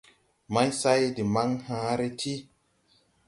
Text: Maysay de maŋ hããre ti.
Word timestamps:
Maysay 0.53 1.01
de 1.15 1.23
maŋ 1.33 1.49
hããre 1.65 2.07
ti. 2.19 2.33